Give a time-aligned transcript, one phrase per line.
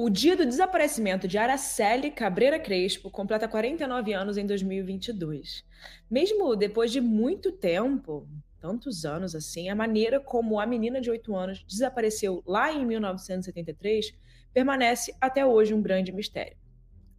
[0.00, 5.64] O dia do desaparecimento de Araceli Cabreira Crespo completa 49 anos em 2022.
[6.08, 8.24] Mesmo depois de muito tempo,
[8.60, 14.14] tantos anos assim, a maneira como a menina de 8 anos desapareceu lá em 1973
[14.54, 16.56] permanece até hoje um grande mistério.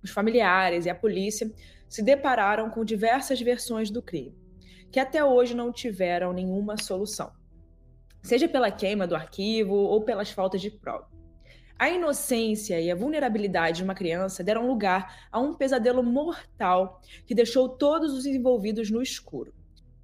[0.01, 1.51] Os familiares e a polícia
[1.89, 4.33] se depararam com diversas versões do crime,
[4.89, 7.33] que até hoje não tiveram nenhuma solução,
[8.23, 11.08] seja pela queima do arquivo ou pelas faltas de prova.
[11.79, 17.33] A inocência e a vulnerabilidade de uma criança deram lugar a um pesadelo mortal que
[17.33, 19.53] deixou todos os envolvidos no escuro,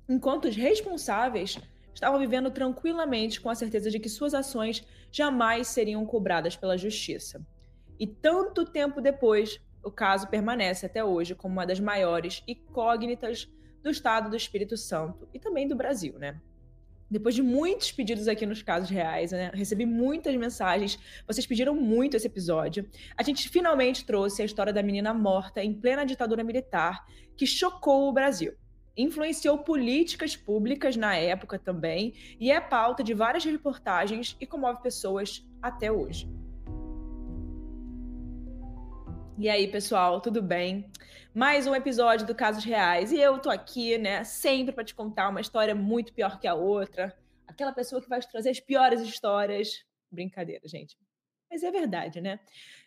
[0.07, 1.59] enquanto os responsáveis
[1.93, 7.45] estavam vivendo tranquilamente com a certeza de que suas ações jamais seriam cobradas pela justiça.
[7.99, 13.49] E tanto tempo depois, o caso permanece até hoje como uma das maiores incógnitas
[13.83, 16.39] do estado do Espírito Santo e também do Brasil, né?
[17.09, 19.51] Depois de muitos pedidos aqui nos casos reais, né?
[19.53, 20.97] Recebi muitas mensagens.
[21.27, 22.89] Vocês pediram muito esse episódio.
[23.15, 27.05] A gente finalmente trouxe a história da menina morta em plena ditadura militar,
[27.37, 28.53] que chocou o Brasil.
[28.97, 35.45] Influenciou políticas públicas na época também, e é pauta de várias reportagens e comove pessoas
[35.61, 36.27] até hoje.
[39.37, 40.89] E aí, pessoal, tudo bem?
[41.33, 43.11] Mais um episódio do Casos Reais.
[43.11, 46.55] E eu tô aqui, né, sempre para te contar uma história muito pior que a
[46.55, 47.13] outra.
[47.45, 49.83] Aquela pessoa que vai te trazer as piores histórias.
[50.09, 50.97] Brincadeira, gente.
[51.51, 52.39] Mas é verdade, né?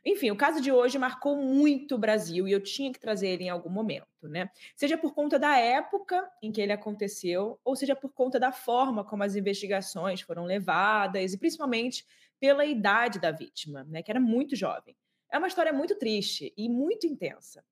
[0.02, 3.44] Enfim, o caso de hoje marcou muito o Brasil e eu tinha que trazer ele
[3.44, 4.50] em algum momento, né?
[4.74, 9.04] Seja por conta da época em que ele aconteceu, ou seja por conta da forma
[9.04, 12.06] como as investigações foram levadas e principalmente
[12.40, 14.96] pela idade da vítima, né, que era muito jovem.
[15.30, 17.64] É uma história muito triste e muito intensa.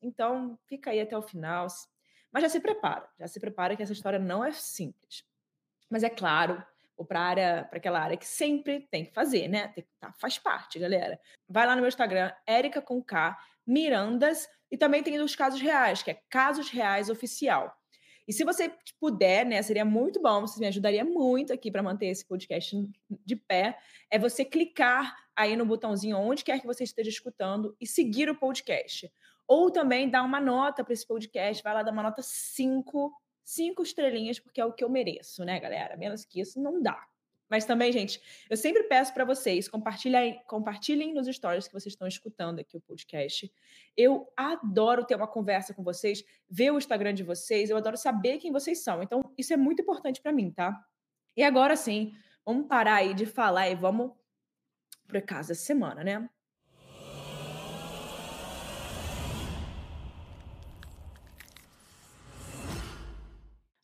[0.00, 1.66] Então, fica aí até o final.
[2.32, 5.24] Mas já se prepara, já se prepara que essa história não é simples.
[5.90, 6.64] Mas é claro,
[6.96, 9.68] ou para aquela área que sempre tem que fazer, né?
[9.68, 11.20] Tem, tá, faz parte, galera.
[11.48, 16.02] Vai lá no meu Instagram, Erica com K, Mirandas, e também tem os casos reais,
[16.02, 17.76] que é Casos Reais Oficial.
[18.26, 22.06] E se você puder, né, seria muito bom, você me ajudaria muito aqui para manter
[22.06, 22.74] esse podcast
[23.10, 23.78] de pé,
[24.10, 28.34] é você clicar aí no botãozinho onde quer que você esteja escutando e seguir o
[28.34, 29.12] podcast.
[29.46, 33.12] Ou também dar uma nota para esse podcast, vai lá dar uma nota 5,
[33.44, 35.96] 5 estrelinhas, porque é o que eu mereço, né, galera?
[35.96, 37.06] Menos que isso não dá.
[37.52, 42.08] Mas também, gente, eu sempre peço para vocês, compartilhem, compartilhem nos stories que vocês estão
[42.08, 43.52] escutando aqui o podcast.
[43.94, 48.38] Eu adoro ter uma conversa com vocês, ver o Instagram de vocês, eu adoro saber
[48.38, 49.02] quem vocês são.
[49.02, 50.82] Então, isso é muito importante para mim, tá?
[51.36, 54.12] E agora sim, vamos parar aí de falar e vamos
[55.12, 56.28] para casa da semana, né?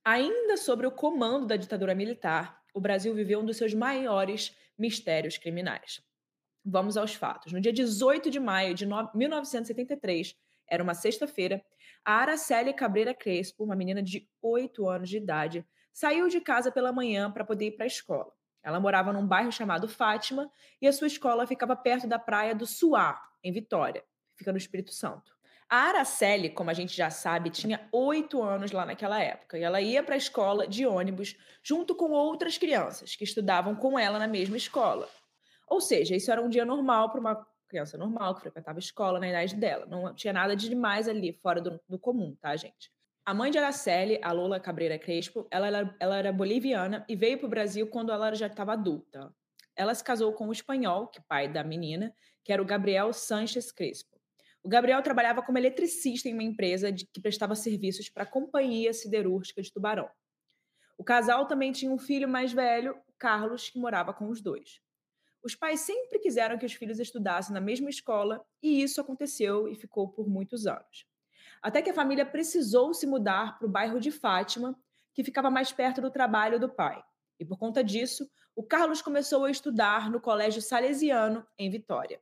[0.03, 5.37] Ainda sobre o comando da ditadura militar, o Brasil viveu um dos seus maiores mistérios
[5.37, 6.01] criminais.
[6.65, 7.53] Vamos aos fatos.
[7.53, 10.35] No dia 18 de maio de 1973,
[10.67, 11.63] era uma sexta-feira,
[12.03, 16.91] a Araceli Cabreira Crespo, uma menina de 8 anos de idade, saiu de casa pela
[16.91, 18.33] manhã para poder ir para a escola.
[18.69, 22.67] Ela morava num bairro chamado Fátima e a sua escola ficava perto da praia do
[22.67, 24.05] Suá, em Vitória,
[24.37, 25.33] fica no Espírito Santo.
[25.71, 29.81] A Araceli, como a gente já sabe, tinha oito anos lá naquela época e ela
[29.81, 34.29] ia para a escola de ônibus junto com outras crianças que estudavam com ela na
[34.29, 35.09] mesma escola.
[35.67, 39.19] Ou seja, isso era um dia normal para uma criança normal que frequentava a escola
[39.19, 39.87] na idade dela.
[39.87, 42.93] Não tinha nada de demais ali, fora do, do comum, tá, gente?
[43.29, 47.37] A mãe de Araceli, a Lola Cabreira Crespo, ela, ela, ela era boliviana e veio
[47.37, 49.31] para o Brasil quando ela já estava adulta.
[49.77, 52.11] Ela se casou com um espanhol, que é pai da menina,
[52.43, 54.19] que era o Gabriel Sanches Crespo.
[54.63, 58.95] O Gabriel trabalhava como eletricista em uma empresa de, que prestava serviços para a Companhia
[58.95, 60.09] Siderúrgica de Tubarão.
[60.97, 64.81] O casal também tinha um filho mais velho, Carlos, que morava com os dois.
[65.45, 69.75] Os pais sempre quiseram que os filhos estudassem na mesma escola e isso aconteceu e
[69.75, 71.07] ficou por muitos anos.
[71.63, 74.79] Até que a família precisou se mudar para o bairro de Fátima,
[75.15, 77.03] que ficava mais perto do trabalho do pai.
[77.39, 82.21] E por conta disso, o Carlos começou a estudar no Colégio Salesiano, em Vitória.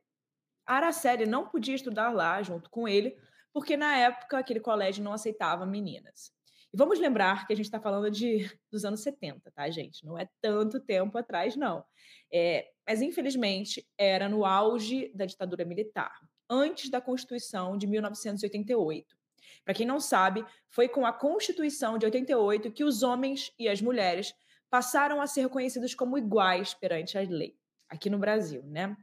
[0.65, 3.17] A Araceli não podia estudar lá junto com ele,
[3.53, 6.31] porque na época aquele colégio não aceitava meninas.
[6.73, 10.05] E vamos lembrar que a gente está falando de, dos anos 70, tá, gente?
[10.05, 11.83] Não é tanto tempo atrás, não.
[12.31, 16.13] É, mas, infelizmente, era no auge da ditadura militar,
[16.49, 19.16] antes da Constituição de 1988.
[19.63, 23.81] Para quem não sabe, foi com a Constituição de 88 que os homens e as
[23.81, 24.33] mulheres
[24.69, 27.57] passaram a ser reconhecidos como iguais perante a lei,
[27.89, 28.95] aqui no Brasil, né?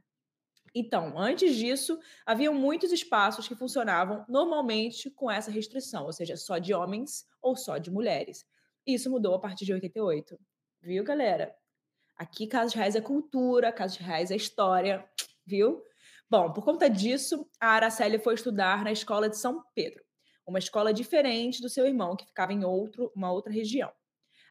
[0.77, 6.57] Então, antes disso, haviam muitos espaços que funcionavam normalmente com essa restrição, ou seja, só
[6.57, 8.45] de homens ou só de mulheres.
[8.85, 10.37] Isso mudou a partir de 88.
[10.81, 11.55] Viu, galera?
[12.17, 15.03] Aqui, casos reais é cultura, casos reais é história,
[15.45, 15.81] viu?
[16.29, 20.03] Bom, por conta disso, a Araceli foi estudar na escola de São Pedro,
[20.45, 23.91] uma escola diferente do seu irmão, que ficava em outro, uma outra região.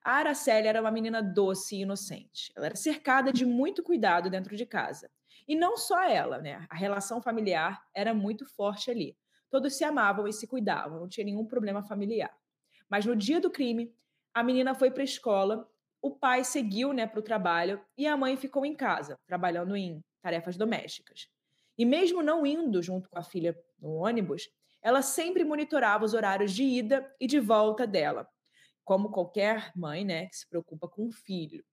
[0.04, 2.52] A Araceli era uma menina doce e inocente.
[2.54, 5.10] Ela era cercada de muito cuidado dentro de casa.
[5.48, 6.66] E não só ela, né?
[6.68, 9.16] A relação familiar era muito forte ali.
[9.50, 12.36] Todos se amavam e se cuidavam, não tinha nenhum problema familiar.
[12.88, 13.94] Mas no dia do crime,
[14.34, 15.68] a menina foi para a escola,
[16.02, 20.02] o pai seguiu né, para o trabalho e a mãe ficou em casa, trabalhando em
[20.20, 21.28] tarefas domésticas.
[21.78, 24.50] E mesmo não indo junto com a filha no ônibus,
[24.84, 28.28] ela sempre monitorava os horários de ida e de volta dela,
[28.84, 31.64] como qualquer mãe, né, que se preocupa com o filho.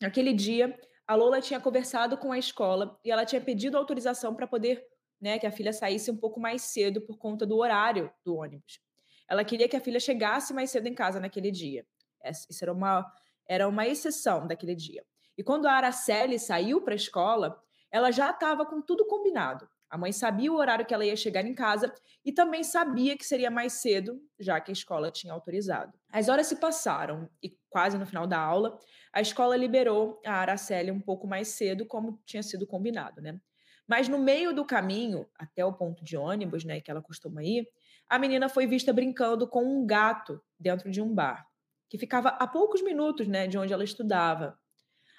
[0.00, 4.46] Naquele dia, a Lola tinha conversado com a escola e ela tinha pedido autorização para
[4.46, 4.86] poder,
[5.20, 8.80] né, que a filha saísse um pouco mais cedo por conta do horário do ônibus.
[9.28, 11.84] Ela queria que a filha chegasse mais cedo em casa naquele dia.
[12.24, 13.04] Isso era uma,
[13.48, 15.04] era uma exceção daquele dia.
[15.36, 19.68] E quando a Araceli saiu para a escola, ela já estava com tudo combinado.
[19.90, 21.92] A mãe sabia o horário que ela ia chegar em casa
[22.24, 25.98] e também sabia que seria mais cedo, já que a escola tinha autorizado.
[26.12, 28.78] As horas se passaram e, quase no final da aula,
[29.12, 33.40] a escola liberou a Araceli um pouco mais cedo, como tinha sido combinado, né?
[33.86, 37.66] Mas no meio do caminho, até o ponto de ônibus, né, que ela costuma ir,
[38.06, 41.46] a menina foi vista brincando com um gato dentro de um bar,
[41.88, 44.58] que ficava a poucos minutos, né, de onde ela estudava.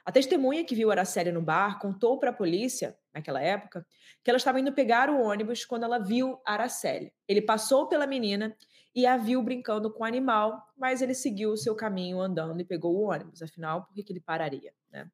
[0.06, 3.86] A testemunha que viu Araceli no bar contou para a polícia, naquela época,
[4.24, 7.14] que ela estava indo pegar o ônibus quando ela viu Araceli.
[7.28, 8.56] Ele passou pela menina
[8.96, 12.66] e a viu brincando com o animal, mas ele seguiu o seu caminho andando e
[12.66, 13.42] pegou o ônibus.
[13.42, 14.74] Afinal, por que, que ele pararia?
[14.92, 15.10] Né?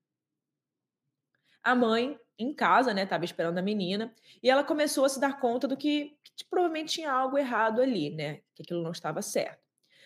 [1.64, 5.40] A mãe, em casa, né, estava esperando a menina e ela começou a se dar
[5.40, 8.42] conta do que, que provavelmente tinha algo errado ali, né?
[8.54, 9.64] Que aquilo não estava certo.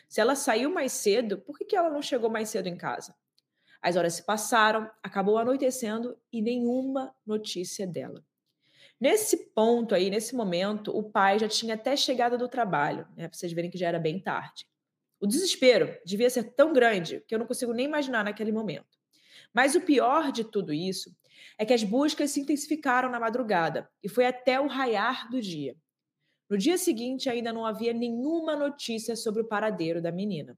[0.07, 3.15] Se ela saiu mais cedo, por que, que ela não chegou mais cedo em casa?
[3.81, 8.24] As horas se passaram, acabou anoitecendo e nenhuma notícia dela.
[9.00, 13.30] Nesse ponto aí, nesse momento, o pai já tinha até chegado do trabalho, né?
[13.30, 14.66] Para vocês verem que já era bem tarde.
[15.22, 18.98] O desespero devia ser tão grande que eu não consigo nem imaginar naquele momento.
[19.54, 21.16] Mas o pior de tudo isso
[21.58, 25.75] é que as buscas se intensificaram na madrugada e foi até o raiar do dia.
[26.50, 30.58] No dia seguinte, ainda não havia nenhuma notícia sobre o paradeiro da menina.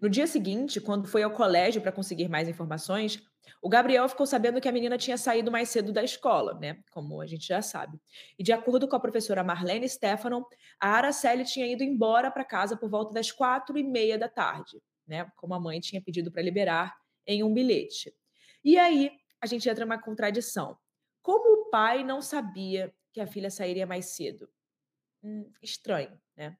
[0.00, 3.20] No dia seguinte, quando foi ao colégio para conseguir mais informações,
[3.60, 6.80] o Gabriel ficou sabendo que a menina tinha saído mais cedo da escola, né?
[6.92, 8.00] Como a gente já sabe.
[8.38, 10.44] E de acordo com a professora Marlene Stefanon,
[10.78, 14.80] a Araceli tinha ido embora para casa por volta das quatro e meia da tarde,
[15.06, 15.28] né?
[15.34, 16.96] Como a mãe tinha pedido para liberar
[17.26, 18.14] em um bilhete.
[18.64, 19.10] E aí
[19.40, 20.78] a gente entra uma contradição.
[21.20, 24.48] Como o pai não sabia que a filha sairia mais cedo?
[25.22, 26.56] Hum, estranho, né?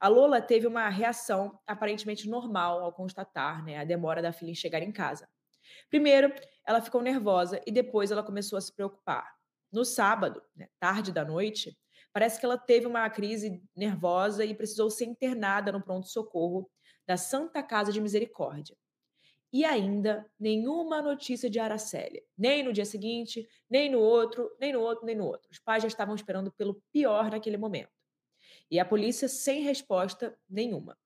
[0.00, 4.54] A Lola teve uma reação aparentemente normal ao constatar né, a demora da filha em
[4.54, 5.28] chegar em casa.
[5.88, 6.32] Primeiro,
[6.66, 9.34] ela ficou nervosa e depois ela começou a se preocupar.
[9.72, 11.76] No sábado, né, tarde da noite,
[12.12, 16.70] parece que ela teve uma crise nervosa e precisou ser internada no pronto-socorro
[17.06, 18.76] da Santa Casa de Misericórdia.
[19.52, 22.22] E ainda nenhuma notícia de Aracélia.
[22.36, 25.48] Nem no dia seguinte, nem no outro, nem no outro, nem no outro.
[25.50, 27.93] Os pais já estavam esperando pelo pior naquele momento.
[28.74, 30.98] E a polícia sem resposta nenhuma.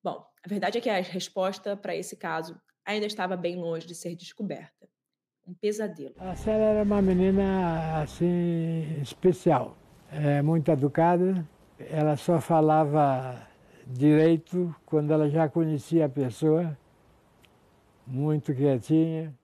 [0.00, 2.56] Bom, a verdade é que a resposta para esse caso
[2.86, 4.88] ainda estava bem longe de ser descoberta.
[5.44, 6.14] Um pesadelo.
[6.18, 9.76] A Célia era uma menina assim especial,
[10.12, 11.44] é, muito educada.
[11.80, 13.44] Ela só falava
[13.84, 16.78] direito quando ela já conhecia a pessoa,
[18.06, 19.36] muito quietinha.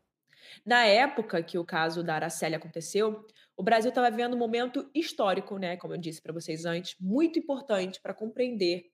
[0.64, 5.58] Na época que o caso da Araceli aconteceu, o Brasil estava vivendo um momento histórico,
[5.58, 5.76] né?
[5.76, 8.90] Como eu disse para vocês antes, muito importante para compreender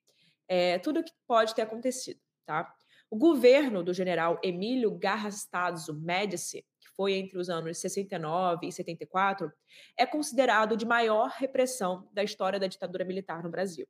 [0.47, 2.75] é, tudo o que pode ter acontecido, tá?
[3.11, 9.51] O governo do general Emílio Garrastazu Médici, que foi entre os anos 69 e 74,
[9.97, 13.87] é considerado de maior repressão da história da ditadura militar no Brasil.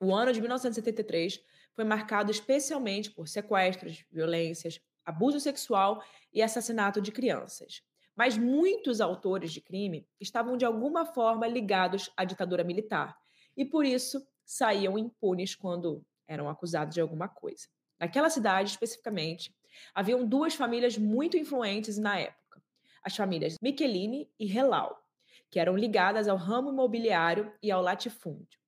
[0.00, 1.40] O ano de 1973
[1.74, 7.82] foi marcado especialmente por sequestros, violências, abuso sexual e assassinato de crianças.
[8.20, 13.18] Mas muitos autores de crime estavam de alguma forma ligados à ditadura militar
[13.56, 17.66] e por isso saíam impunes quando eram acusados de alguma coisa.
[17.98, 19.56] Naquela cidade especificamente,
[19.94, 22.62] haviam duas famílias muito influentes na época:
[23.02, 25.02] as famílias Michelini e Relau,
[25.50, 28.60] que eram ligadas ao ramo imobiliário e ao latifúndio.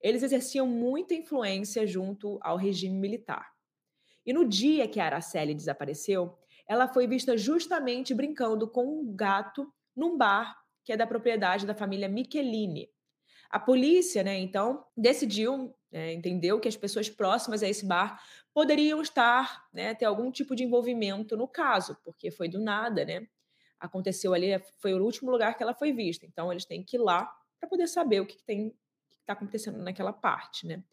[0.00, 3.50] Eles exerciam muita influência junto ao regime militar.
[4.24, 6.38] E no dia que a Araceli desapareceu,
[6.70, 11.74] ela foi vista justamente brincando com um gato num bar que é da propriedade da
[11.74, 12.88] família Michelini.
[13.50, 18.22] A polícia, né, então, decidiu, né, entendeu que as pessoas próximas a esse bar
[18.54, 23.26] poderiam estar, né, ter algum tipo de envolvimento no caso, porque foi do nada, né?
[23.80, 26.24] aconteceu ali, foi o último lugar que ela foi vista.
[26.24, 28.76] Então, eles têm que ir lá para poder saber o que, que tem que
[29.18, 30.84] está acontecendo naquela parte, né?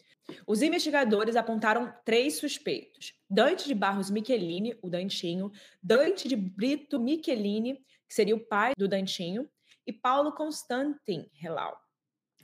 [0.46, 7.76] Os investigadores apontaram três suspeitos: Dante de Barros Michelini, o Dantinho, Dante de Brito Michelini,
[8.08, 9.50] que seria o pai do Dantinho,
[9.86, 11.78] e Paulo Constantin Relau.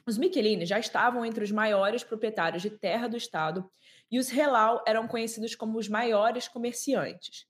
[0.06, 3.70] Os Michelini já estavam entre os maiores proprietários de terra do estado
[4.12, 7.46] e os Relau eram conhecidos como os maiores comerciantes,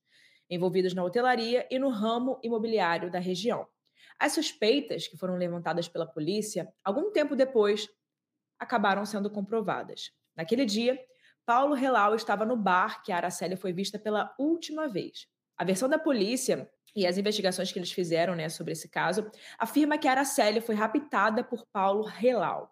[0.48, 3.68] envolvidos na hotelaria e no ramo imobiliário da região.
[4.20, 7.90] As suspeitas, que foram levantadas pela polícia, algum tempo depois,
[8.60, 10.12] acabaram sendo comprovadas.
[10.36, 11.00] Naquele dia,
[11.46, 15.28] Paulo Relau estava no bar que a Aracélia foi vista pela última vez.
[15.58, 19.98] A versão da polícia e as investigações que eles fizeram né, sobre esse caso afirma
[19.98, 22.72] que a Aracélia foi raptada por Paulo Relau,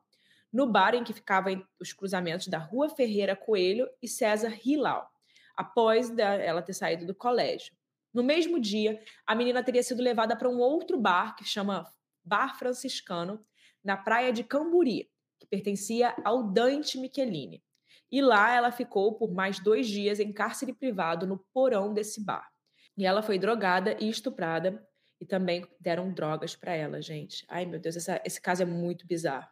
[0.53, 5.07] no bar em que ficavam os cruzamentos da Rua Ferreira Coelho e César Rilau,
[5.55, 7.75] após ela ter saído do colégio.
[8.13, 11.87] No mesmo dia, a menina teria sido levada para um outro bar que chama
[12.23, 13.43] Bar Franciscano,
[13.83, 15.09] na praia de Camburi,
[15.41, 17.63] que pertencia ao Dante Michelini.
[18.11, 22.47] E lá ela ficou por mais dois dias em cárcere privado no porão desse bar.
[22.95, 24.85] E ela foi drogada e estuprada.
[25.19, 27.43] E também deram drogas para ela, gente.
[27.49, 29.47] Ai, meu Deus, essa, esse caso é muito bizarro.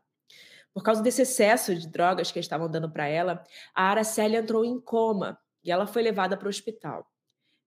[0.74, 3.44] Por causa desse excesso de drogas que estavam dando para ela,
[3.74, 7.08] a Araceli entrou em coma e ela foi levada para o hospital.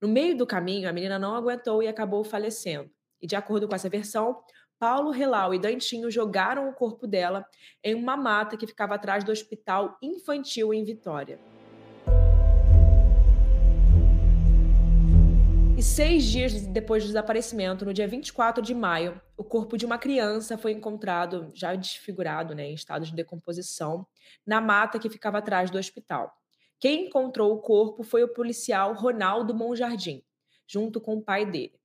[0.01, 2.89] No meio do caminho, a menina não aguentou e acabou falecendo.
[3.21, 4.41] E de acordo com essa versão,
[4.83, 7.47] Paulo Relau e Dantinho jogaram o corpo dela
[7.85, 11.39] em uma mata que ficava atrás do Hospital Infantil em Vitória.
[15.79, 19.99] E seis dias depois do desaparecimento, no dia 24 de maio, o corpo de uma
[19.99, 24.05] criança foi encontrado, já desfigurado, né, em estado de decomposição,
[24.45, 26.37] na mata que ficava atrás do hospital.
[26.81, 30.25] Quem encontrou o corpo foi o policial Ronaldo Monjardim,
[30.67, 31.81] junto com o pai dele.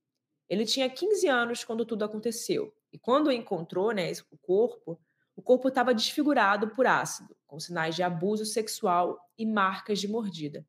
[0.48, 5.00] Ele tinha 15 anos quando tudo aconteceu e quando encontrou né, o corpo,
[5.36, 10.66] o corpo estava desfigurado por ácido, com sinais de abuso sexual e marcas de mordida.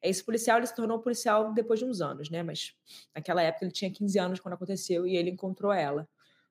[0.00, 2.42] Esse policial ele se tornou policial depois de uns anos, né?
[2.42, 2.74] Mas
[3.14, 6.08] naquela época ele tinha 15 anos quando aconteceu e ele encontrou ela.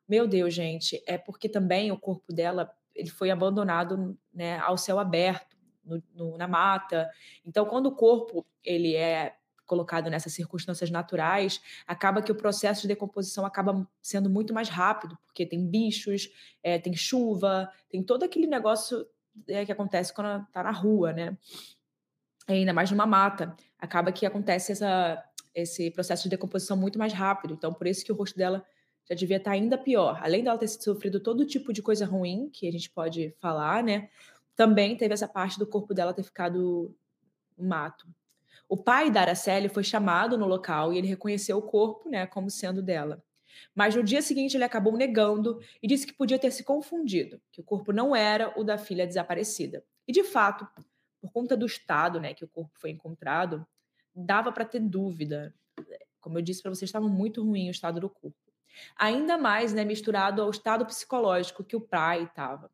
[0.08, 5.00] Meu Deus, gente, é porque também o corpo dela ele foi abandonado né, ao céu
[5.00, 7.10] aberto, no, no, na mata.
[7.46, 9.36] Então, quando o corpo ele é
[9.72, 15.18] colocado nessas circunstâncias naturais, acaba que o processo de decomposição acaba sendo muito mais rápido,
[15.26, 16.30] porque tem bichos,
[16.62, 19.08] é, tem chuva, tem todo aquele negócio
[19.48, 21.38] é, que acontece quando está na rua, né?
[22.50, 23.56] E ainda mais numa mata.
[23.80, 25.24] Acaba que acontece essa,
[25.56, 27.54] esse processo de decomposição muito mais rápido.
[27.54, 28.66] Então, por isso que o rosto dela
[29.08, 30.20] já devia estar tá ainda pior.
[30.22, 34.10] Além dela ter sofrido todo tipo de coisa ruim, que a gente pode falar, né?
[34.54, 36.94] Também teve essa parte do corpo dela ter ficado
[37.58, 38.06] mato.
[38.72, 42.50] O pai da Araceli foi chamado no local e ele reconheceu o corpo né, como
[42.50, 43.22] sendo dela.
[43.76, 47.60] Mas no dia seguinte ele acabou negando e disse que podia ter se confundido, que
[47.60, 49.84] o corpo não era o da filha desaparecida.
[50.08, 50.66] E de fato,
[51.20, 53.68] por conta do estado né, que o corpo foi encontrado,
[54.16, 55.54] dava para ter dúvida.
[56.22, 58.38] Como eu disse para vocês, estava muito ruim o estado do corpo.
[58.96, 62.72] Ainda mais né, misturado ao estado psicológico que o pai estava.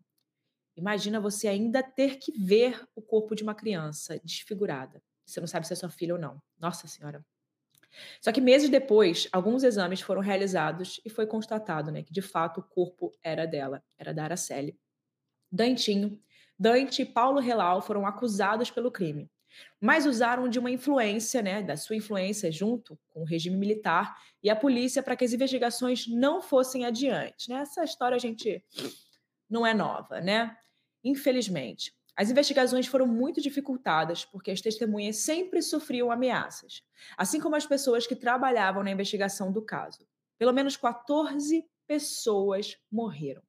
[0.76, 5.02] Imagina você ainda ter que ver o corpo de uma criança desfigurada.
[5.28, 6.42] Você não sabe se é sua filha ou não.
[6.58, 7.24] Nossa Senhora.
[8.22, 12.60] Só que meses depois, alguns exames foram realizados e foi constatado né, que de fato
[12.60, 14.78] o corpo era dela, era da Araceli.
[15.52, 16.20] Dantinho,
[16.58, 19.30] Dante e Paulo Relau foram acusados pelo crime,
[19.80, 24.50] mas usaram de uma influência, né, da sua influência junto com o regime militar e
[24.50, 27.50] a polícia para que as investigações não fossem adiante.
[27.50, 27.58] Né?
[27.60, 28.64] Essa história a gente
[29.50, 30.58] não é nova, né?
[31.04, 31.97] Infelizmente.
[32.18, 36.84] As investigações foram muito dificultadas porque as testemunhas sempre sofriam ameaças,
[37.16, 40.00] assim como as pessoas que trabalhavam na investigação do caso.
[40.36, 43.44] Pelo menos 14 pessoas morreram.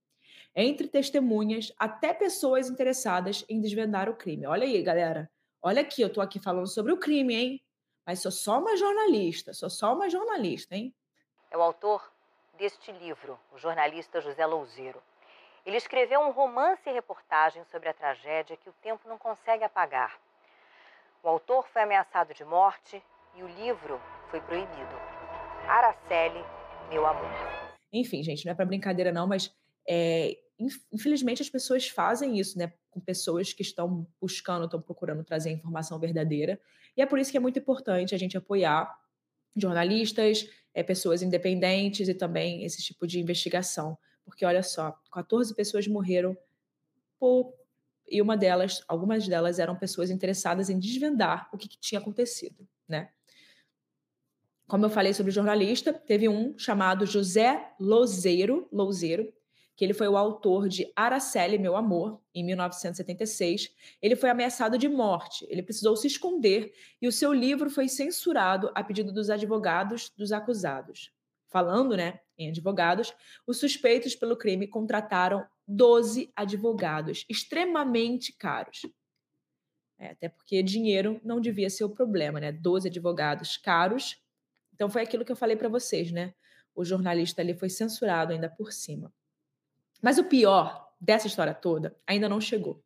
[0.54, 4.46] Entre testemunhas, até pessoas interessadas em desvendar o crime.
[4.46, 5.30] Olha aí, galera.
[5.62, 7.64] Olha aqui, eu tô aqui falando sobre o crime, hein?
[8.06, 10.94] Mas sou só uma jornalista, sou só uma jornalista, hein?
[11.50, 12.12] É o autor
[12.58, 15.02] deste livro, o jornalista José Louzeiro.
[15.68, 20.18] Ele escreveu um romance e reportagem sobre a tragédia que o tempo não consegue apagar.
[21.22, 23.02] O autor foi ameaçado de morte
[23.36, 24.96] e o livro foi proibido.
[25.68, 26.42] Araceli,
[26.88, 27.30] meu amor.
[27.92, 29.54] Enfim, gente, não é para brincadeira não, mas
[29.86, 30.38] é,
[30.90, 35.98] infelizmente as pessoas fazem isso, né, com pessoas que estão buscando, estão procurando trazer informação
[35.98, 36.58] verdadeira.
[36.96, 38.90] E é por isso que é muito importante a gente apoiar
[39.54, 43.98] jornalistas, é, pessoas independentes e também esse tipo de investigação,
[44.28, 46.36] porque olha só, 14 pessoas morreram
[47.18, 47.54] por
[48.10, 52.66] e uma delas, algumas delas eram pessoas interessadas em desvendar o que, que tinha acontecido,
[52.86, 53.10] né?
[54.66, 59.32] Como eu falei sobre jornalista, teve um chamado José Lozeiro, Louzeiro,
[59.74, 63.70] que ele foi o autor de Araceli, Meu Amor, em 1976.
[64.02, 68.70] Ele foi ameaçado de morte, ele precisou se esconder e o seu livro foi censurado
[68.74, 71.12] a pedido dos advogados dos acusados.
[71.48, 73.14] Falando, né, em advogados,
[73.46, 78.82] os suspeitos pelo crime contrataram 12 advogados, extremamente caros.
[79.98, 82.52] É, até porque dinheiro não devia ser o problema, né?
[82.52, 84.22] 12 advogados caros.
[84.72, 86.34] Então foi aquilo que eu falei para vocês, né?
[86.74, 89.12] O jornalista ali foi censurado ainda por cima.
[90.00, 92.80] Mas o pior dessa história toda ainda não chegou.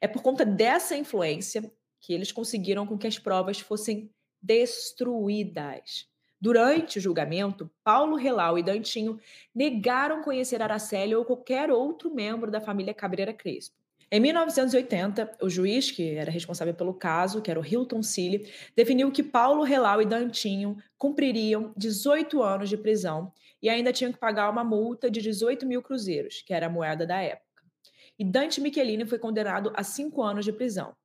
[0.00, 4.12] É por conta dessa influência que eles conseguiram com que as provas fossem
[4.42, 6.09] destruídas.
[6.40, 9.20] Durante o julgamento, Paulo Relau e Dantinho
[9.54, 13.76] negaram conhecer Araceli ou qualquer outro membro da família Cabreira Crespo.
[14.10, 19.12] Em 1980, o juiz que era responsável pelo caso, que era o Hilton Cille, definiu
[19.12, 23.32] que Paulo Relau e Dantinho cumpririam 18 anos de prisão
[23.62, 27.06] e ainda tinham que pagar uma multa de 18 mil cruzeiros, que era a moeda
[27.06, 27.62] da época.
[28.18, 30.96] E Dante Michelini foi condenado a cinco anos de prisão.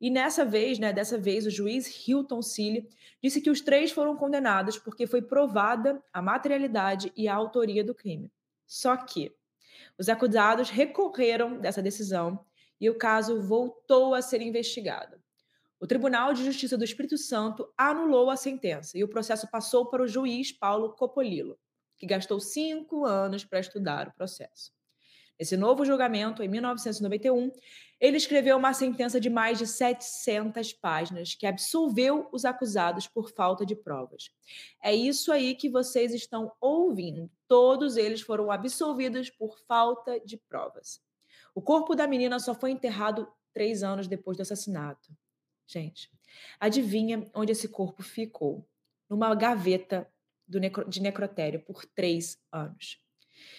[0.00, 2.88] E nessa vez, né, dessa vez, o juiz Hilton Cille
[3.22, 7.94] disse que os três foram condenados porque foi provada a materialidade e a autoria do
[7.94, 8.30] crime.
[8.66, 9.34] Só que
[9.98, 12.44] os acusados recorreram dessa decisão
[12.80, 15.18] e o caso voltou a ser investigado.
[15.80, 20.02] O Tribunal de Justiça do Espírito Santo anulou a sentença e o processo passou para
[20.02, 21.58] o juiz Paulo Copolilo
[21.96, 24.72] que gastou cinco anos para estudar o processo.
[25.38, 27.50] Nesse novo julgamento, em 1991,
[27.98, 33.64] ele escreveu uma sentença de mais de 700 páginas que absolveu os acusados por falta
[33.64, 34.30] de provas.
[34.82, 37.30] É isso aí que vocês estão ouvindo.
[37.48, 41.00] Todos eles foram absolvidos por falta de provas.
[41.54, 45.16] O corpo da menina só foi enterrado três anos depois do assassinato.
[45.66, 46.10] Gente,
[46.60, 48.68] adivinha onde esse corpo ficou?
[49.08, 50.06] Numa gaveta
[50.48, 53.00] necro, de necrotério por três anos.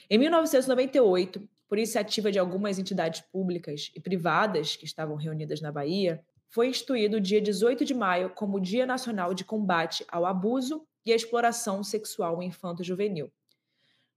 [0.09, 6.23] Em 1998, por iniciativa de algumas entidades públicas e privadas que estavam reunidas na Bahia,
[6.49, 11.11] foi instituído o dia 18 de maio como Dia Nacional de Combate ao Abuso e
[11.11, 13.31] à Exploração Sexual Infanto-Juvenil.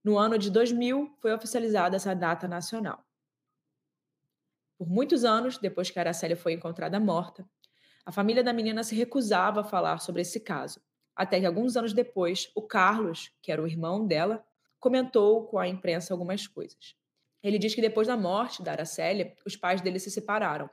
[0.03, 3.05] No ano de 2000, foi oficializada essa data nacional.
[4.79, 7.45] Por muitos anos, depois que Araceli foi encontrada morta,
[8.07, 10.81] a família da menina se recusava a falar sobre esse caso,
[11.15, 14.43] até que alguns anos depois, o Carlos, que era o irmão dela,
[14.79, 16.97] comentou com a imprensa algumas coisas.
[17.43, 20.69] Ele diz que depois da morte da Aracélia, os pais dele se separaram.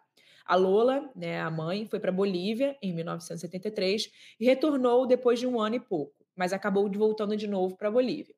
[0.46, 5.60] A Lola, né, a mãe, foi para Bolívia em 1973 e retornou depois de um
[5.60, 8.36] ano e pouco, mas acabou voltando de novo para Bolívia.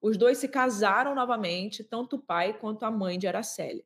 [0.00, 3.84] Os dois se casaram novamente, tanto o pai quanto a mãe de Aracélia.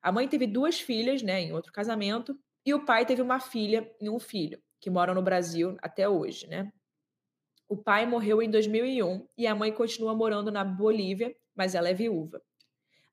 [0.00, 3.90] A mãe teve duas filhas, né, em outro casamento, e o pai teve uma filha
[4.00, 6.72] e um filho, que moram no Brasil até hoje, né?
[7.68, 11.94] O pai morreu em 2001 e a mãe continua morando na Bolívia, mas ela é
[11.94, 12.40] viúva.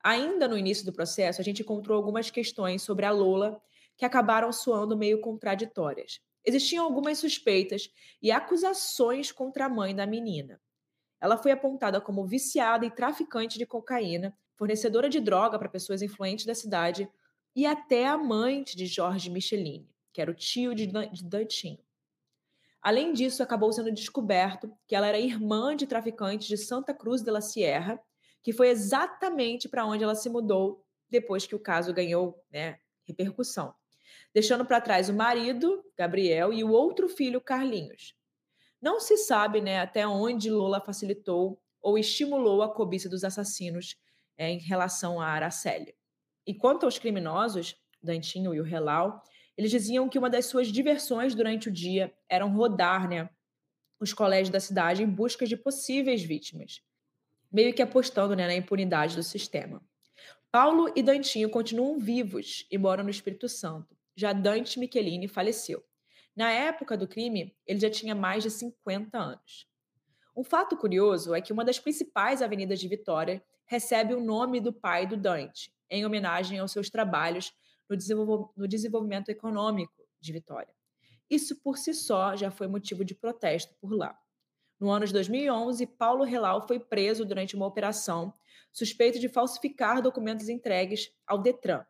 [0.06, 3.60] Ainda no início do processo, a gente encontrou algumas questões sobre a Lola
[3.96, 6.20] que acabaram soando meio contraditórias.
[6.44, 7.90] Existiam algumas suspeitas
[8.22, 10.60] e acusações contra a mãe da menina.
[11.20, 16.46] Ela foi apontada como viciada e traficante de cocaína, fornecedora de droga para pessoas influentes
[16.46, 17.10] da cidade
[17.52, 20.86] e até amante de Jorge Michelini, que era o tio de
[21.24, 21.80] Dantinho.
[22.80, 27.30] Além disso, acabou sendo descoberto que ela era irmã de traficantes de Santa Cruz de
[27.32, 28.00] la Sierra,
[28.46, 33.74] que foi exatamente para onde ela se mudou depois que o caso ganhou né, repercussão,
[34.32, 38.14] deixando para trás o marido, Gabriel, e o outro filho, Carlinhos.
[38.80, 43.96] Não se sabe né, até onde Lula facilitou ou estimulou a cobiça dos assassinos
[44.38, 45.92] é, em relação a Araceli.
[46.46, 49.24] E quanto aos criminosos, Dantinho e o Relau,
[49.58, 53.28] eles diziam que uma das suas diversões durante o dia eram rodar né,
[53.98, 56.80] os colégios da cidade em busca de possíveis vítimas,
[57.56, 59.80] meio que apostando né, na impunidade do sistema.
[60.52, 63.96] Paulo e Dantinho continuam vivos e moram no Espírito Santo.
[64.14, 65.82] Já Dante Michelini faleceu.
[66.36, 69.66] Na época do crime, ele já tinha mais de 50 anos.
[70.36, 74.70] Um fato curioso é que uma das principais avenidas de Vitória recebe o nome do
[74.70, 77.54] pai do Dante, em homenagem aos seus trabalhos
[77.88, 80.74] no, desenvolvimento econômico de Vitória.
[81.30, 84.14] Isso por si só já foi motivo de protesto por lá.
[84.78, 88.32] No ano de 2011, Paulo Relau foi preso durante uma operação
[88.70, 91.84] suspeito de falsificar documentos entregues ao Detran.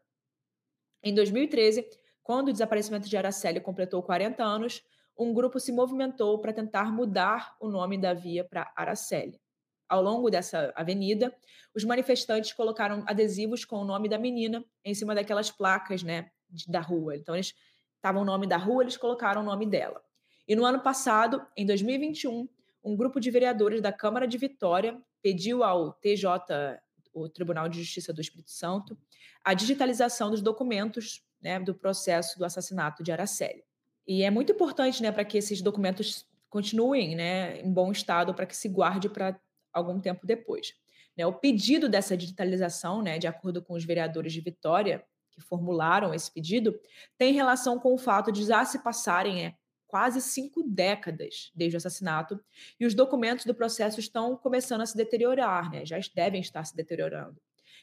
[1.02, 1.84] Em 2013,
[2.22, 4.84] quando o desaparecimento de Araceli completou 40 anos,
[5.18, 9.40] um grupo se movimentou para tentar mudar o nome da via para Araceli.
[9.88, 11.34] Ao longo dessa avenida,
[11.74, 16.30] os manifestantes colocaram adesivos com o nome da menina em cima daquelas placas, né,
[16.68, 17.16] da rua.
[17.16, 17.54] Então eles
[17.96, 20.02] estavam o nome da rua, eles colocaram o nome dela.
[20.46, 22.48] E no ano passado, em 2021,
[22.86, 26.78] um grupo de vereadores da Câmara de Vitória pediu ao TJ,
[27.12, 28.96] o Tribunal de Justiça do Espírito Santo,
[29.42, 33.64] a digitalização dos documentos né, do processo do assassinato de Araceli.
[34.06, 38.46] E é muito importante né, para que esses documentos continuem né, em bom estado, para
[38.46, 39.36] que se guarde para
[39.72, 40.72] algum tempo depois.
[41.16, 46.14] Né, o pedido dessa digitalização, né, de acordo com os vereadores de Vitória, que formularam
[46.14, 46.78] esse pedido,
[47.18, 49.54] tem relação com o fato de já se passarem é,
[49.86, 52.38] quase cinco décadas desde o assassinato
[52.78, 56.74] e os documentos do processo estão começando a se deteriorar, né, já devem estar se
[56.74, 57.40] deteriorando.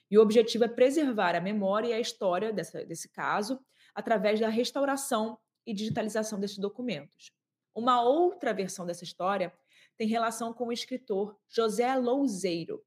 [0.10, 3.60] E o objetivo é preservar a memória e a história dessa, desse caso
[3.96, 7.32] através da restauração e digitalização desses documentos.
[7.74, 9.54] Uma outra versão dessa história
[9.98, 12.84] tem relação com o escritor José Louzeiro,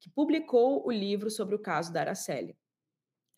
[0.00, 2.56] que publicou o livro sobre o caso da Araceli.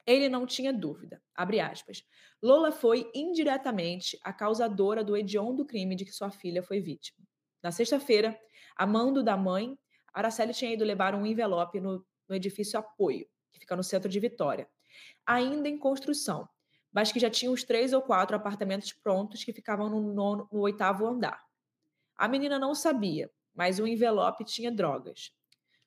[0.06, 2.04] Ele não tinha dúvida, abre aspas,
[2.42, 7.18] Lola foi indiretamente a causadora do hediondo crime de que sua filha foi vítima.
[7.62, 8.38] Na sexta-feira,
[8.74, 9.78] a mando da mãe,
[10.12, 14.18] Araceli tinha ido levar um envelope no, no edifício Apoio, que fica no centro de
[14.18, 14.68] Vitória,
[15.26, 16.48] ainda em construção,
[16.92, 20.60] mas que já tinha os três ou quatro apartamentos prontos que ficavam no, nono, no
[20.60, 21.40] oitavo andar.
[22.16, 25.32] A menina não sabia, mas o envelope tinha drogas.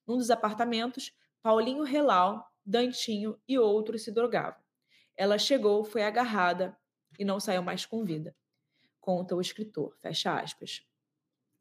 [0.08, 4.62] Num dos apartamentos, Paulinho Relau, Dantinho e outros se drogavam.
[5.15, 6.78] Ela chegou, foi agarrada
[7.19, 8.36] e não saiu mais com vida.
[8.99, 10.86] Conta o escritor, fecha aspas.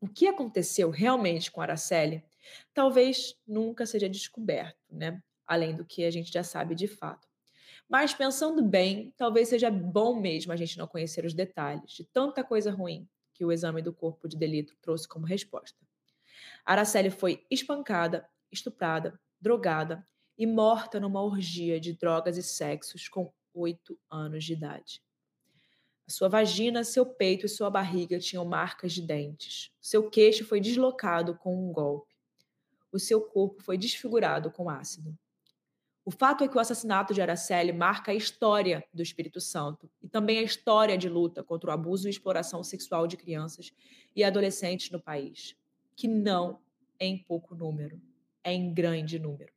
[0.01, 2.25] O que aconteceu realmente com Araceli
[2.73, 5.23] talvez nunca seja descoberto, né?
[5.47, 7.29] Além do que a gente já sabe de fato.
[7.89, 12.43] Mas pensando bem, talvez seja bom mesmo a gente não conhecer os detalhes de tanta
[12.43, 15.79] coisa ruim que o exame do corpo de delito trouxe como resposta.
[16.65, 20.05] Araceli foi espancada, estuprada, drogada
[20.37, 25.03] e morta numa orgia de drogas e sexos com oito anos de idade.
[26.07, 29.71] A sua vagina, seu peito e sua barriga tinham marcas de dentes.
[29.81, 32.13] Seu queixo foi deslocado com um golpe.
[32.91, 35.17] O seu corpo foi desfigurado com ácido.
[36.05, 40.09] O fato é que o assassinato de Araceli marca a história do Espírito Santo e
[40.09, 43.73] também a história de luta contra o abuso e exploração sexual de crianças
[44.15, 45.57] e adolescentes no país,
[45.95, 46.61] que não
[46.99, 48.03] é em pouco número,
[48.43, 49.52] é em grande número.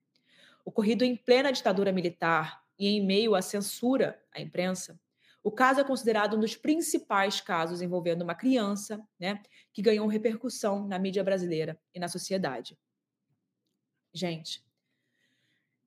[0.65, 4.99] Ocorrido em plena ditadura militar e em meio à censura à imprensa,
[5.43, 10.88] o caso é considerado um dos principais casos envolvendo uma criança, né, que ganhou repercussão
[10.88, 12.75] na mídia brasileira e na sociedade.
[14.12, 14.65] Gente,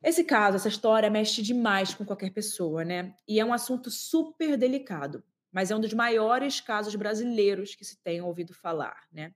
[0.00, 3.16] esse caso, essa história mexe demais com qualquer pessoa, né?
[3.26, 8.00] E é um assunto super delicado, mas é um dos maiores casos brasileiros que se
[8.00, 9.34] tem ouvido falar, né?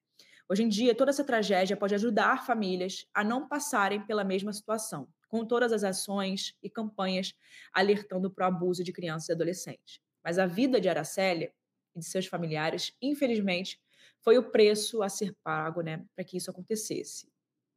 [0.48, 5.08] Hoje em dia, toda essa tragédia pode ajudar famílias a não passarem pela mesma situação,
[5.32, 7.34] com todas as ações e campanhas
[7.72, 9.98] alertando para o abuso de crianças e adolescentes.
[10.22, 11.50] Mas a vida de Aracélia
[11.96, 13.80] e de seus familiares, infelizmente,
[14.20, 17.32] foi o preço a ser pago, né, para que isso acontecesse.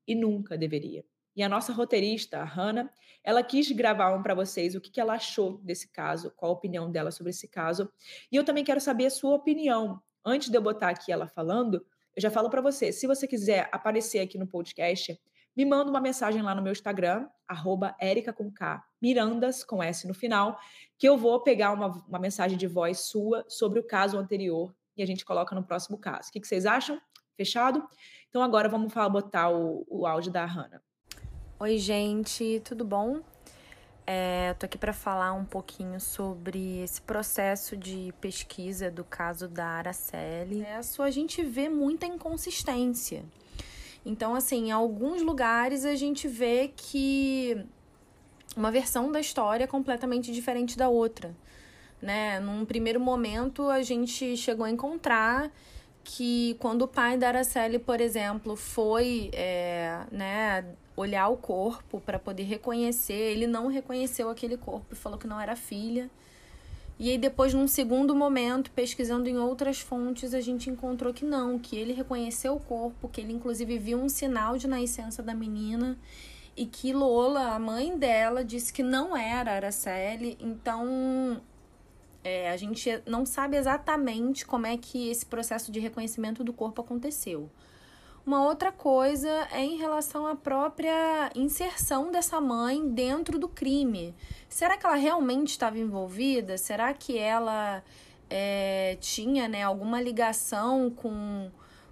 [0.06, 1.06] E nunca deveria.
[1.34, 2.92] E a nossa roteirista, a Hannah,
[3.24, 6.56] ela quis gravar um para vocês o que, que ela achou desse caso, qual a
[6.56, 7.90] opinião dela sobre esse caso.
[8.30, 10.02] E eu também quero saber a sua opinião.
[10.26, 13.70] Antes de eu botar aqui ela falando, eu já falo para você, se você quiser
[13.72, 15.18] aparecer aqui no podcast,
[15.56, 17.96] me manda uma mensagem lá no meu Instagram, arroba
[18.36, 20.60] com K, Mirandas com S no final,
[20.98, 25.04] que eu vou pegar uma, uma mensagem de voz sua sobre o caso anterior e
[25.04, 26.30] a gente coloca no próximo caso.
[26.30, 27.00] O que, que vocês acham?
[27.38, 27.88] Fechado?
[28.30, 30.82] Então agora vamos falar, botar o, o áudio da Hannah.
[31.60, 33.22] Oi, gente, tudo bom?
[34.08, 39.66] É, tô aqui para falar um pouquinho sobre esse processo de pesquisa do caso da
[39.66, 40.62] Araceli.
[40.62, 43.24] É, a gente vê muita inconsistência.
[44.06, 47.58] Então, assim, em alguns lugares a gente vê que
[48.56, 51.36] uma versão da história é completamente diferente da outra.
[52.02, 52.40] Né?
[52.40, 55.52] Num primeiro momento, a gente chegou a encontrar
[56.04, 60.64] que quando o pai da Araceli, por exemplo, foi é, né,
[60.96, 63.14] olhar o corpo para poder reconhecer.
[63.14, 66.10] Ele não reconheceu aquele corpo e falou que não era filha.
[66.98, 71.60] E aí depois, num segundo momento, pesquisando em outras fontes, a gente encontrou que não,
[71.60, 75.98] que ele reconheceu o corpo, que ele inclusive viu um sinal de nascença da menina
[76.56, 80.38] e que Lola, a mãe dela, disse que não era Araceli.
[80.40, 81.42] Então,
[82.24, 86.82] é, a gente não sabe exatamente como é que esse processo de reconhecimento do corpo
[86.82, 87.50] aconteceu.
[88.26, 94.16] Uma outra coisa é em relação à própria inserção dessa mãe dentro do crime.
[94.50, 96.58] Será que ela realmente estava envolvida?
[96.58, 97.84] Será que ela
[98.28, 101.52] é, tinha né, alguma ligação com,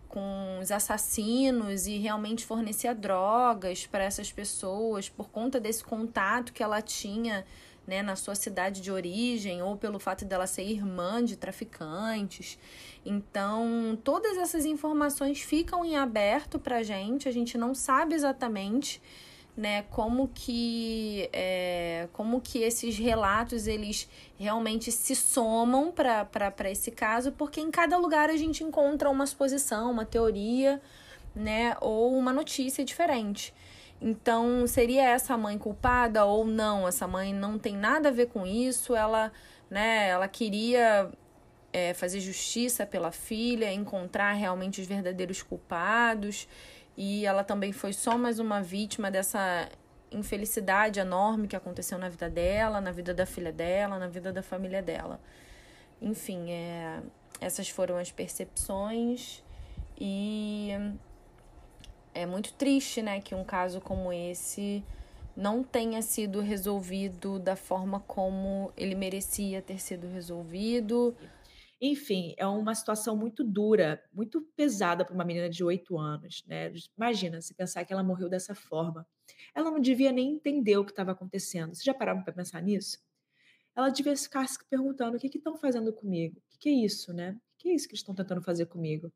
[0.09, 6.63] com os assassinos e realmente fornecia drogas para essas pessoas por conta desse contato que
[6.63, 7.45] ela tinha
[7.85, 12.57] né, na sua cidade de origem ou pelo fato dela ser irmã de traficantes.
[13.05, 19.01] Então, todas essas informações ficam em aberto para a gente, a gente não sabe exatamente
[19.55, 27.31] né, como que é, como que esses relatos eles realmente se somam para esse caso,
[27.31, 30.81] porque em cada lugar a gente encontra uma exposição, uma teoria,
[31.35, 33.53] né, ou uma notícia diferente.
[34.01, 36.87] Então, seria essa mãe culpada ou não?
[36.87, 39.31] Essa mãe não tem nada a ver com isso, ela,
[39.69, 41.11] né, ela queria
[41.73, 46.47] é, fazer justiça pela filha, encontrar realmente os verdadeiros culpados
[46.95, 49.67] e ela também foi só mais uma vítima dessa
[50.11, 54.43] infelicidade enorme que aconteceu na vida dela, na vida da filha dela, na vida da
[54.43, 55.19] família dela.
[55.99, 57.01] Enfim, é,
[57.41, 59.43] essas foram as percepções
[59.99, 60.69] e
[62.13, 64.83] é muito triste, né, que um caso como esse
[65.35, 71.15] não tenha sido resolvido da forma como ele merecia ter sido resolvido.
[71.85, 76.71] Enfim, é uma situação muito dura, muito pesada para uma menina de oito anos, né?
[76.97, 79.05] Imagina se pensar que ela morreu dessa forma.
[79.53, 81.75] Ela não devia nem entender o que estava acontecendo.
[81.75, 82.99] Vocês já pararam para pensar nisso?
[83.75, 86.37] Ela devia ficar se perguntando: o que estão fazendo comigo?
[86.37, 87.31] O que, que, é isso, né?
[87.31, 89.11] O que é isso que estão tentando fazer comigo?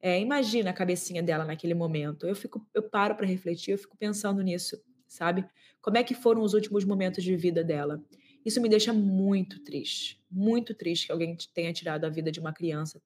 [0.00, 2.28] É, imagina a cabecinha dela naquele momento.
[2.28, 5.44] Eu fico, eu paro para refletir, eu fico pensando nisso, sabe?
[5.82, 8.00] Como é que foram os últimos momentos de vida dela?
[8.48, 12.50] Isso me deixa muito triste, muito triste que alguém tenha tirado a vida de uma
[12.50, 12.98] criança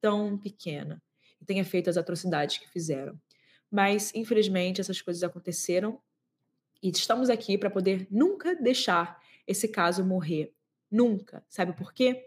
[0.00, 1.02] tão pequena
[1.40, 3.20] e tenha feito as atrocidades que fizeram.
[3.68, 6.00] Mas, infelizmente, essas coisas aconteceram
[6.80, 10.54] e estamos aqui para poder nunca deixar esse caso morrer.
[10.88, 11.44] Nunca.
[11.48, 12.24] Sabe por quê?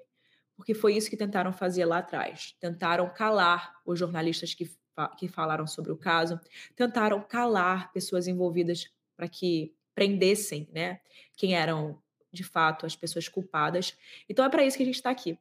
[0.57, 2.57] Porque foi isso que tentaram fazer lá atrás.
[2.59, 4.69] Tentaram calar os jornalistas que,
[5.17, 6.37] que falaram sobre o caso,
[6.75, 10.99] tentaram calar pessoas envolvidas para que prendessem né,
[11.37, 13.97] quem eram de fato as pessoas culpadas.
[14.27, 15.37] Então é para isso que a gente está aqui,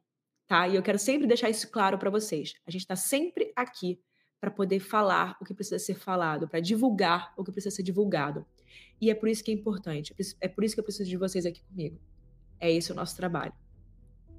[0.47, 0.67] tá?
[0.67, 2.55] E eu quero sempre deixar isso claro para vocês.
[2.65, 3.99] A gente está sempre aqui
[4.39, 8.45] para poder falar o que precisa ser falado, para divulgar o que precisa ser divulgado.
[9.01, 10.15] E é por isso que é importante.
[10.39, 11.99] É por isso que eu preciso de vocês aqui comigo.
[12.59, 13.53] É esse o nosso trabalho.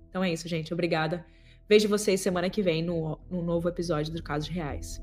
[0.08, 0.72] Então é isso, gente.
[0.72, 1.24] Obrigada.
[1.68, 5.00] Vejo vocês semana que vem no, no novo episódio do Casos Reais.